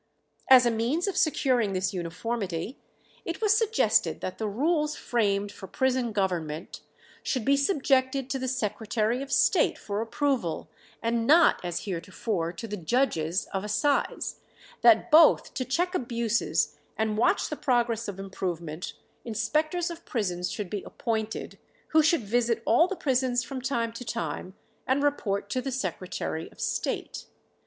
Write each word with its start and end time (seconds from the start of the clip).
As 0.49 0.65
a 0.65 0.71
means 0.71 1.07
of 1.07 1.15
securing 1.15 1.73
this 1.73 1.93
uniformity, 1.93 2.79
it 3.23 3.39
was 3.39 3.55
suggested 3.55 4.19
that 4.21 4.39
the 4.39 4.47
rules 4.47 4.95
framed 4.95 5.51
for 5.51 5.67
prison 5.67 6.11
government 6.11 6.81
should 7.21 7.45
be 7.45 7.55
subjected 7.55 8.27
to 8.31 8.39
the 8.39 8.47
Secretary 8.47 9.21
of 9.21 9.31
State 9.31 9.77
for 9.77 10.01
approval, 10.01 10.67
and 11.03 11.27
not, 11.27 11.63
as 11.63 11.81
heretofore, 11.83 12.51
to 12.51 12.67
the 12.67 12.77
judges 12.77 13.45
of 13.53 13.63
assize; 13.63 14.39
that, 14.81 15.11
both 15.11 15.53
to 15.53 15.63
check 15.63 15.93
abuses 15.93 16.79
and 16.97 17.15
watch 17.15 17.49
the 17.51 17.55
progress 17.55 18.07
of 18.07 18.19
improvement, 18.19 18.93
inspectors 19.23 19.91
of 19.91 20.03
prisons 20.03 20.49
should 20.51 20.71
be 20.71 20.81
appointed, 20.81 21.59
who 21.89 22.01
should 22.01 22.23
visit 22.23 22.63
all 22.65 22.87
the 22.87 22.95
prisons 22.95 23.43
from 23.43 23.61
time 23.61 23.93
to 23.93 24.03
time 24.03 24.55
and 24.87 25.03
report 25.03 25.47
to 25.47 25.61
the 25.61 25.71
Secretary 25.71 26.51
of 26.51 26.59
State. 26.59 27.27